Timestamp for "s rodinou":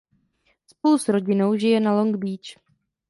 0.97-1.55